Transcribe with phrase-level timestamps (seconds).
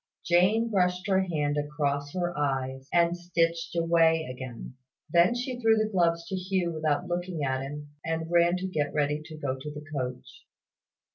[0.25, 4.73] Jane brushed her hand across her eyes, and stitched away again.
[5.11, 8.95] Then she threw the gloves to Hugh without looking at him, and ran to get
[8.95, 10.45] ready to go to the coach.